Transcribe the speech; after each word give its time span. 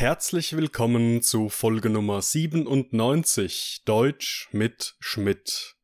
Herzlich 0.00 0.56
willkommen 0.56 1.20
zu 1.20 1.50
Folge 1.50 1.90
Nummer 1.90 2.22
97 2.22 3.82
Deutsch 3.84 4.48
mit 4.50 4.96
Schmidt. 4.98 5.76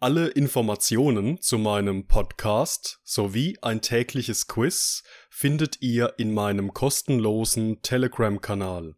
Alle 0.00 0.26
Informationen 0.26 1.40
zu 1.40 1.58
meinem 1.58 2.08
Podcast 2.08 2.98
sowie 3.04 3.56
ein 3.62 3.80
tägliches 3.80 4.48
Quiz 4.48 5.04
findet 5.30 5.80
ihr 5.80 6.14
in 6.18 6.34
meinem 6.34 6.74
kostenlosen 6.74 7.80
Telegram-Kanal. 7.82 8.96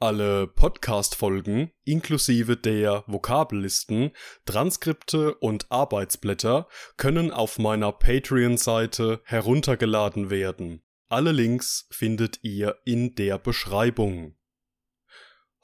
Alle 0.00 0.48
Podcast-Folgen 0.48 1.70
inklusive 1.84 2.56
der 2.56 3.04
Vokabellisten, 3.06 4.10
Transkripte 4.46 5.36
und 5.36 5.70
Arbeitsblätter 5.70 6.66
können 6.96 7.30
auf 7.30 7.60
meiner 7.60 7.92
Patreon-Seite 7.92 9.20
heruntergeladen 9.26 10.28
werden. 10.28 10.82
Alle 11.12 11.32
Links 11.32 11.88
findet 11.90 12.38
ihr 12.44 12.80
in 12.84 13.16
der 13.16 13.36
Beschreibung. 13.36 14.38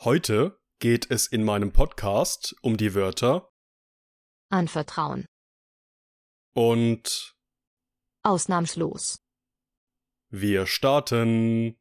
Heute 0.01 0.61
geht 0.81 1.09
es 1.09 1.29
in 1.29 1.45
meinem 1.45 1.73
Podcast 1.73 2.57
um 2.63 2.77
die 2.77 2.97
Wörter 2.97 3.53
Anvertrauen. 4.51 5.25
und 6.53 7.37
Ausnahmslos. 8.25 9.19
wir 10.31 10.67
starten. 10.67 11.79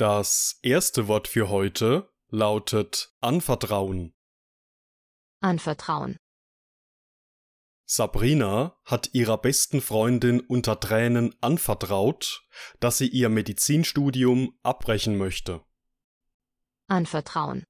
Das 0.00 0.58
erste 0.62 1.08
Wort 1.08 1.28
für 1.28 1.50
heute 1.50 2.10
lautet 2.30 3.14
Anvertrauen. 3.20 4.14
Anvertrauen. 5.40 6.16
Sabrina 7.84 8.78
hat 8.86 9.10
ihrer 9.12 9.36
besten 9.36 9.82
Freundin 9.82 10.40
unter 10.40 10.80
Tränen 10.80 11.34
anvertraut, 11.42 12.48
dass 12.78 12.96
sie 12.96 13.08
ihr 13.08 13.28
Medizinstudium 13.28 14.58
abbrechen 14.62 15.18
möchte. 15.18 15.62
Anvertrauen. 16.86 17.64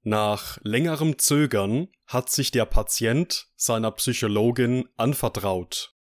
Nach 0.00 0.58
längerem 0.62 1.18
Zögern 1.18 1.88
hat 2.06 2.30
sich 2.30 2.52
der 2.52 2.64
Patient 2.64 3.50
seiner 3.54 3.90
Psychologin 3.90 4.88
anvertraut. 4.96 5.94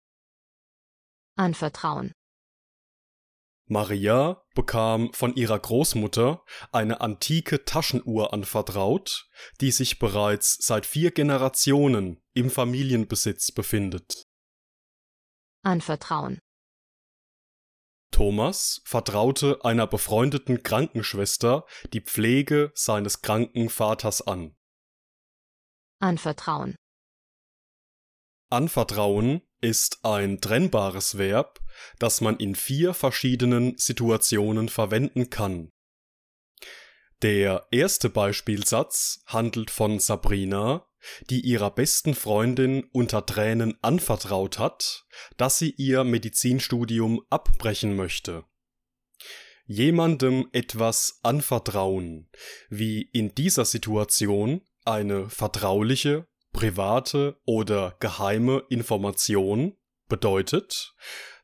Anvertrauen. 1.35 2.13
Maria 3.67 4.43
bekam 4.53 5.11
von 5.13 5.35
ihrer 5.35 5.57
Großmutter 5.57 6.43
eine 6.71 7.01
antike 7.01 7.65
Taschenuhr 7.65 8.31
anvertraut, 8.31 9.27
die 9.59 9.71
sich 9.71 9.97
bereits 9.97 10.57
seit 10.61 10.85
vier 10.85 11.11
Generationen 11.11 12.21
im 12.33 12.51
Familienbesitz 12.51 13.51
befindet. 13.51 14.23
Anvertrauen. 15.63 16.39
Thomas 18.11 18.81
vertraute 18.85 19.65
einer 19.65 19.87
befreundeten 19.87 20.61
Krankenschwester 20.63 21.65
die 21.91 22.01
Pflege 22.01 22.71
seines 22.75 23.21
kranken 23.21 23.69
Vaters 23.69 24.25
an. 24.25 24.55
Anvertrauen. 25.99 26.75
Anvertrauen 28.55 29.41
ist 29.59 29.99
ein 30.03 30.39
trennbares 30.39 31.17
Verb, 31.17 31.59
das 31.99 32.21
man 32.21 32.37
in 32.37 32.55
vier 32.55 32.93
verschiedenen 32.93 33.77
Situationen 33.77 34.69
verwenden 34.69 35.29
kann. 35.29 35.73
Der 37.21 37.67
erste 37.71 38.09
Beispielsatz 38.09 39.23
handelt 39.25 39.71
von 39.71 39.99
Sabrina, 39.99 40.87
die 41.29 41.41
ihrer 41.41 41.69
besten 41.69 42.15
Freundin 42.15 42.85
unter 42.93 43.25
Tränen 43.25 43.77
anvertraut 43.81 44.57
hat, 44.57 45.05
dass 45.35 45.59
sie 45.59 45.71
ihr 45.71 46.05
Medizinstudium 46.05 47.25
abbrechen 47.29 47.97
möchte. 47.97 48.45
Jemandem 49.65 50.47
etwas 50.53 51.19
anvertrauen, 51.23 52.29
wie 52.69 53.01
in 53.01 53.35
dieser 53.35 53.65
Situation 53.65 54.61
eine 54.85 55.29
vertrauliche, 55.29 56.25
private 56.55 57.37
oder 57.43 57.97
geheime 57.99 58.63
Information, 58.69 59.75
bedeutet, 60.07 60.95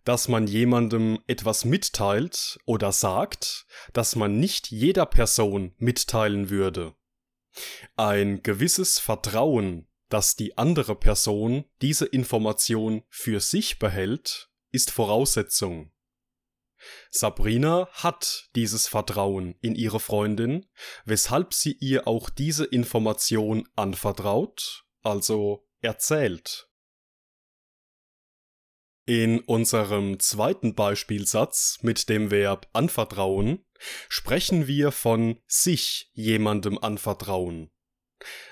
dass 0.06 0.30
man 0.30 0.48
jemandem 0.48 1.20
etwas 1.28 1.66
mitteilt 1.66 2.58
oder 2.66 2.94
sagt, 2.94 3.66
das 3.92 4.16
man 4.16 4.40
nicht 4.40 4.72
jeder 4.72 5.06
Person 5.06 5.76
mitteilen 5.78 6.50
würde. 6.50 6.96
Ein 7.98 8.42
gewisses 8.42 9.00
Vertrauen, 9.00 9.90
dass 10.08 10.38
die 10.38 10.58
andere 10.58 10.96
Person 10.96 11.66
diese 11.82 12.06
Information 12.06 13.04
für 13.10 13.42
sich 13.42 13.80
behält, 13.80 14.50
ist 14.72 14.92
Voraussetzung. 14.92 15.92
Sabrina 17.10 17.90
hat 17.92 18.50
dieses 18.56 18.88
Vertrauen 18.88 19.56
in 19.60 19.76
ihre 19.76 20.00
Freundin, 20.00 20.68
weshalb 21.04 21.54
sie 21.54 21.74
ihr 21.74 22.08
auch 22.08 22.30
diese 22.30 22.64
Information 22.64 23.68
anvertraut, 23.76 24.86
also 25.02 25.68
erzählt. 25.82 26.70
In 29.06 29.40
unserem 29.40 30.20
zweiten 30.20 30.76
Beispielsatz 30.76 31.80
mit 31.82 32.08
dem 32.08 32.32
Verb 32.32 32.70
anvertrauen 32.72 33.66
sprechen 34.10 34.68
wir 34.68 34.92
von 34.92 35.42
sich 35.48 36.12
jemandem 36.14 36.78
anvertrauen. 36.78 37.72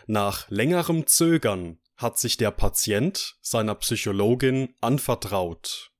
Nach 0.08 0.50
längerem 0.50 1.06
Zögern 1.06 1.80
hat 1.96 2.18
sich 2.18 2.38
der 2.38 2.52
Patient 2.52 3.38
seiner 3.42 3.76
Psychologin 3.76 4.76
anvertraut. 4.82 5.92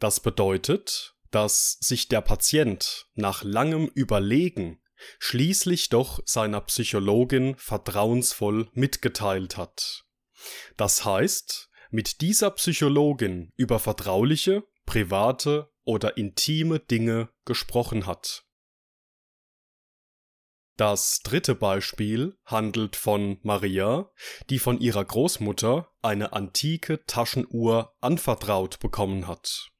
Das 0.00 0.20
bedeutet, 0.20 1.14
dass 1.30 1.78
sich 1.80 2.08
der 2.08 2.20
Patient 2.22 3.06
nach 3.14 3.44
langem 3.44 3.86
Überlegen 3.86 4.81
schließlich 5.18 5.88
doch 5.88 6.20
seiner 6.24 6.60
Psychologin 6.62 7.56
vertrauensvoll 7.56 8.68
mitgeteilt 8.72 9.56
hat. 9.56 10.04
Das 10.76 11.04
heißt, 11.04 11.70
mit 11.90 12.20
dieser 12.20 12.50
Psychologin 12.52 13.52
über 13.56 13.78
vertrauliche, 13.78 14.64
private 14.86 15.70
oder 15.84 16.16
intime 16.16 16.80
Dinge 16.80 17.28
gesprochen 17.44 18.06
hat. 18.06 18.44
Das 20.76 21.20
dritte 21.22 21.54
Beispiel 21.54 22.36
handelt 22.46 22.96
von 22.96 23.38
Maria, 23.42 24.10
die 24.48 24.58
von 24.58 24.80
ihrer 24.80 25.04
Großmutter 25.04 25.92
eine 26.00 26.32
antike 26.32 27.04
Taschenuhr 27.04 27.94
anvertraut 28.00 28.80
bekommen 28.80 29.28
hat. 29.28 29.70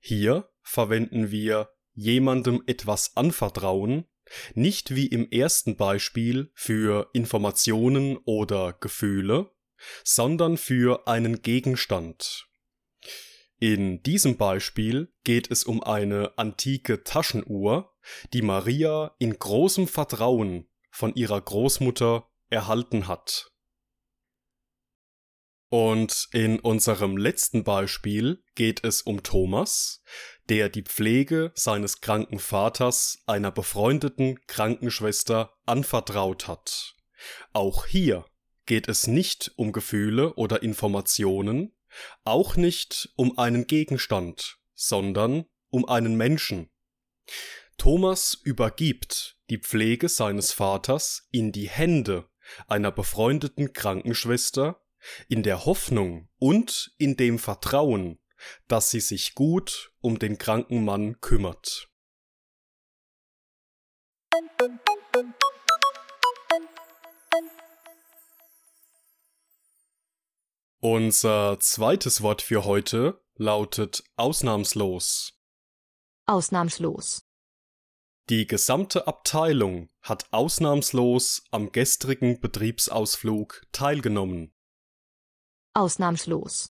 Hier 0.00 0.50
verwenden 0.62 1.30
wir 1.30 1.68
jemandem 1.92 2.62
etwas 2.66 3.16
anvertrauen, 3.16 4.06
nicht 4.54 4.94
wie 4.94 5.06
im 5.06 5.30
ersten 5.30 5.76
Beispiel 5.76 6.50
für 6.54 7.10
Informationen 7.12 8.18
oder 8.24 8.72
Gefühle, 8.72 9.50
sondern 10.04 10.56
für 10.56 11.06
einen 11.06 11.42
Gegenstand. 11.42 12.46
In 13.58 14.02
diesem 14.02 14.36
Beispiel 14.38 15.12
geht 15.22 15.50
es 15.50 15.64
um 15.64 15.82
eine 15.82 16.38
antike 16.38 17.04
Taschenuhr, 17.04 17.94
die 18.32 18.42
Maria 18.42 19.14
in 19.18 19.38
großem 19.38 19.86
Vertrauen 19.86 20.66
von 20.90 21.14
ihrer 21.14 21.40
Großmutter 21.40 22.26
erhalten 22.48 23.06
hat. 23.06 23.49
Und 25.70 26.28
in 26.32 26.58
unserem 26.58 27.16
letzten 27.16 27.62
Beispiel 27.62 28.42
geht 28.56 28.84
es 28.84 29.02
um 29.02 29.22
Thomas, 29.22 30.02
der 30.48 30.68
die 30.68 30.82
Pflege 30.82 31.52
seines 31.54 32.00
kranken 32.00 32.40
Vaters 32.40 33.22
einer 33.26 33.52
befreundeten 33.52 34.44
Krankenschwester 34.48 35.54
anvertraut 35.66 36.48
hat. 36.48 36.96
Auch 37.52 37.86
hier 37.86 38.24
geht 38.66 38.88
es 38.88 39.06
nicht 39.06 39.52
um 39.54 39.70
Gefühle 39.70 40.34
oder 40.34 40.64
Informationen, 40.64 41.72
auch 42.24 42.56
nicht 42.56 43.12
um 43.14 43.38
einen 43.38 43.68
Gegenstand, 43.68 44.58
sondern 44.74 45.44
um 45.70 45.88
einen 45.88 46.16
Menschen. 46.16 46.68
Thomas 47.76 48.34
übergibt 48.42 49.38
die 49.50 49.58
Pflege 49.58 50.08
seines 50.08 50.52
Vaters 50.52 51.28
in 51.30 51.52
die 51.52 51.68
Hände 51.68 52.28
einer 52.66 52.90
befreundeten 52.90 53.72
Krankenschwester, 53.72 54.84
in 55.28 55.42
der 55.42 55.64
Hoffnung 55.64 56.28
und 56.38 56.92
in 56.98 57.16
dem 57.16 57.38
Vertrauen, 57.38 58.18
dass 58.68 58.90
sie 58.90 59.00
sich 59.00 59.34
gut 59.34 59.92
um 60.00 60.18
den 60.18 60.38
kranken 60.38 60.84
Mann 60.84 61.20
kümmert. 61.20 61.88
Unser 70.82 71.60
zweites 71.60 72.22
Wort 72.22 72.40
für 72.40 72.64
heute 72.64 73.20
lautet 73.34 74.02
ausnahmslos. 74.16 75.38
Ausnahmslos. 76.26 77.26
Die 78.30 78.46
gesamte 78.46 79.06
Abteilung 79.06 79.90
hat 80.02 80.32
ausnahmslos 80.32 81.42
am 81.50 81.72
gestrigen 81.72 82.40
Betriebsausflug 82.40 83.66
teilgenommen. 83.72 84.54
Ausnahmslos. 85.80 86.68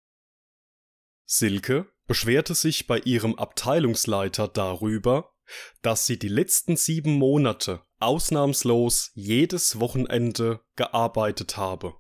Silke 1.26 1.92
beschwerte 2.06 2.54
sich 2.54 2.86
bei 2.86 3.00
ihrem 3.00 3.34
Abteilungsleiter 3.34 4.46
darüber, 4.46 5.34
dass 5.82 6.06
sie 6.06 6.20
die 6.20 6.28
letzten 6.28 6.76
sieben 6.76 7.14
Monate 7.14 7.82
ausnahmslos 7.98 9.10
jedes 9.14 9.80
Wochenende 9.80 10.64
gearbeitet 10.76 11.56
habe. 11.56 11.98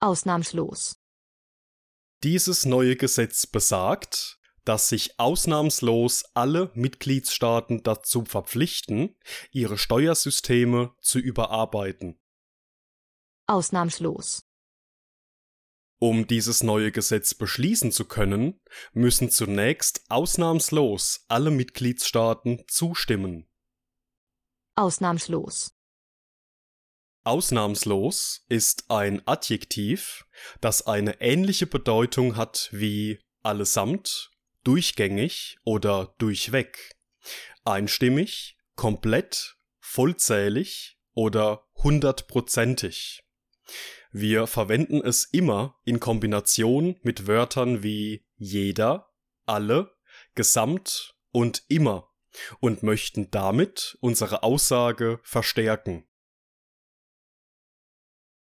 Ausnahmslos. 0.00 0.98
Dieses 2.22 2.66
neue 2.66 2.96
Gesetz 2.96 3.46
besagt, 3.46 4.38
dass 4.66 4.90
sich 4.90 5.18
ausnahmslos 5.18 6.24
alle 6.34 6.70
Mitgliedstaaten 6.74 7.82
dazu 7.82 8.26
verpflichten, 8.26 9.16
ihre 9.52 9.78
Steuersysteme 9.78 10.94
zu 11.00 11.18
überarbeiten. 11.18 12.20
Ausnahmslos. 13.46 14.42
Um 16.04 16.26
dieses 16.26 16.62
neue 16.62 16.92
Gesetz 16.92 17.32
beschließen 17.32 17.90
zu 17.90 18.04
können, 18.04 18.60
müssen 18.92 19.30
zunächst 19.30 20.04
ausnahmslos 20.10 21.24
alle 21.28 21.50
Mitgliedstaaten 21.50 22.62
zustimmen. 22.68 23.48
Ausnahmslos. 24.74 25.74
Ausnahmslos 27.22 28.44
ist 28.50 28.90
ein 28.90 29.26
Adjektiv, 29.26 30.26
das 30.60 30.86
eine 30.86 31.22
ähnliche 31.22 31.66
Bedeutung 31.66 32.36
hat 32.36 32.68
wie 32.70 33.18
allesamt, 33.42 34.30
durchgängig 34.62 35.56
oder 35.64 36.14
durchweg, 36.18 36.96
einstimmig, 37.64 38.58
komplett, 38.76 39.56
vollzählig 39.80 40.98
oder 41.14 41.66
hundertprozentig. 41.82 43.24
Wir 44.16 44.46
verwenden 44.46 45.00
es 45.04 45.24
immer 45.24 45.76
in 45.84 45.98
Kombination 45.98 47.00
mit 47.02 47.26
Wörtern 47.26 47.82
wie 47.82 48.24
jeder, 48.36 49.12
alle, 49.44 49.92
gesamt 50.36 51.16
und 51.32 51.64
immer 51.66 52.12
und 52.60 52.84
möchten 52.84 53.32
damit 53.32 53.98
unsere 54.00 54.44
Aussage 54.44 55.18
verstärken. 55.24 56.06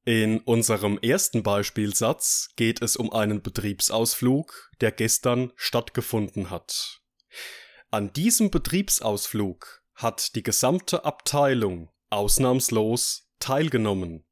In 0.04 0.42
unserem 0.42 0.98
ersten 0.98 1.42
Beispielsatz 1.42 2.50
geht 2.57 2.81
es 2.81 2.98
um 2.98 3.13
einen 3.13 3.42
Betriebsausflug, 3.42 4.72
der 4.81 4.92
gestern 4.92 5.54
stattgefunden 5.56 6.50
hat. 6.50 7.02
An 7.92 8.12
diesem 8.12 8.52
Betriebsausflug 8.52 9.86
hat 9.94 10.36
die 10.36 10.44
gesamte 10.44 11.06
Abteilung 11.06 11.94
ausnahmslos 12.10 13.30
teilgenommen. 13.40 14.25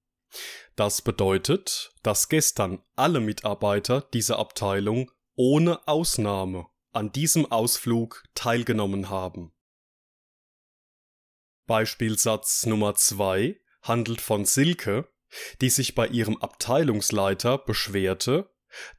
Das 0.75 1.01
bedeutet, 1.01 1.93
dass 2.01 2.29
gestern 2.29 2.83
alle 2.95 3.19
Mitarbeiter 3.19 4.01
dieser 4.13 4.39
Abteilung 4.39 5.11
ohne 5.35 5.87
Ausnahme 5.87 6.67
an 6.91 7.11
diesem 7.11 7.51
Ausflug 7.51 8.23
teilgenommen 8.35 9.09
haben. 9.09 9.53
Beispielsatz 11.65 12.65
Nummer 12.65 12.95
zwei 12.95 13.59
handelt 13.81 14.21
von 14.21 14.45
Silke, 14.45 15.07
die 15.61 15.69
sich 15.69 15.95
bei 15.95 16.07
ihrem 16.07 16.37
Abteilungsleiter 16.37 17.57
beschwerte, 17.57 18.49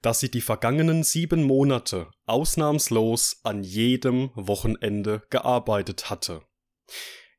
dass 0.03 0.21
sie 0.21 0.31
die 0.31 0.41
vergangenen 0.41 1.03
sieben 1.03 1.43
Monate 1.43 2.11
ausnahmslos 2.26 3.41
an 3.43 3.65
jedem 3.65 4.31
Wochenende 4.35 5.23
gearbeitet 5.31 6.11
hatte. 6.11 6.43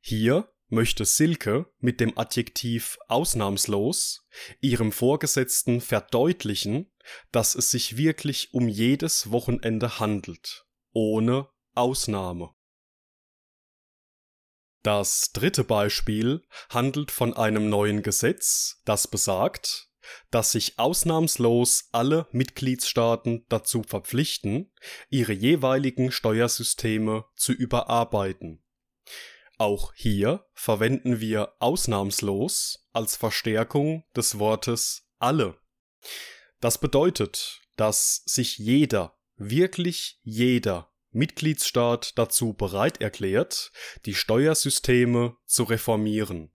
Hier 0.00 0.48
möchte 0.68 1.04
Silke 1.04 1.66
mit 1.78 2.00
dem 2.00 2.16
Adjektiv 2.18 2.98
ausnahmslos 3.08 4.26
ihrem 4.60 4.92
Vorgesetzten 4.92 5.80
verdeutlichen, 5.80 6.90
dass 7.32 7.54
es 7.54 7.70
sich 7.70 7.96
wirklich 7.96 8.52
um 8.52 8.68
jedes 8.68 9.30
Wochenende 9.30 10.00
handelt, 10.00 10.66
ohne 10.92 11.48
Ausnahme. 11.74 12.50
Das 14.82 15.32
dritte 15.32 15.64
Beispiel 15.64 16.42
handelt 16.70 17.10
von 17.10 17.34
einem 17.34 17.68
neuen 17.68 18.02
Gesetz, 18.02 18.80
das 18.84 19.08
besagt, 19.08 19.90
dass 20.30 20.52
sich 20.52 20.78
ausnahmslos 20.78 21.88
alle 21.90 22.28
Mitgliedstaaten 22.30 23.44
dazu 23.48 23.82
verpflichten, 23.82 24.72
ihre 25.08 25.32
jeweiligen 25.32 26.12
Steuersysteme 26.12 27.24
zu 27.34 27.52
überarbeiten. 27.52 28.62
Auch 29.58 29.94
hier 29.94 30.44
verwenden 30.52 31.20
wir 31.20 31.54
ausnahmslos 31.60 32.86
als 32.92 33.16
Verstärkung 33.16 34.04
des 34.14 34.38
Wortes 34.38 35.08
alle. 35.18 35.58
Das 36.60 36.78
bedeutet, 36.78 37.62
dass 37.76 38.22
sich 38.26 38.58
jeder, 38.58 39.18
wirklich 39.36 40.20
jeder 40.22 40.92
Mitgliedsstaat 41.10 42.18
dazu 42.18 42.52
bereit 42.52 43.00
erklärt, 43.00 43.72
die 44.04 44.14
Steuersysteme 44.14 45.36
zu 45.46 45.64
reformieren. 45.64 46.52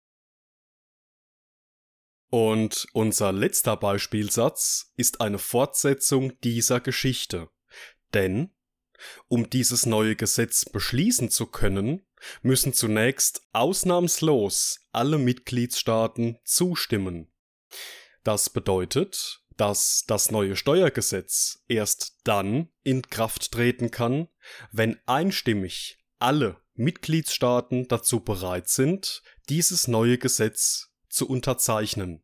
Und 2.29 2.85
unser 2.93 3.31
letzter 3.31 3.77
Beispielsatz 3.77 4.93
ist 4.97 5.21
eine 5.21 5.39
Fortsetzung 5.39 6.39
dieser 6.41 6.79
Geschichte. 6.79 7.49
Denn, 8.13 8.51
um 9.27 9.49
dieses 9.49 9.85
neue 9.85 10.15
Gesetz 10.15 10.65
beschließen 10.65 11.31
zu 11.31 11.47
können, 11.47 12.05
müssen 12.41 12.73
zunächst 12.73 13.41
ausnahmslos 13.53 14.79
alle 14.91 15.17
Mitgliedstaaten 15.17 16.37
zustimmen. 16.43 17.31
Das 18.23 18.49
bedeutet, 18.49 19.41
dass 19.57 20.05
das 20.07 20.31
neue 20.31 20.55
Steuergesetz 20.55 21.63
erst 21.67 22.17
dann 22.23 22.69
in 22.83 23.01
Kraft 23.01 23.51
treten 23.51 23.91
kann, 23.91 24.29
wenn 24.71 24.97
einstimmig 25.05 25.99
alle 26.17 26.61
Mitgliedstaaten 26.75 27.87
dazu 27.89 28.21
bereit 28.21 28.69
sind, 28.69 29.21
dieses 29.49 29.87
neue 29.87 30.17
Gesetz 30.17 30.93
zu 31.09 31.27
unterzeichnen. 31.27 32.23